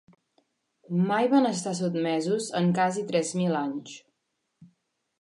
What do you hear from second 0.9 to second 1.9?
Mai van estar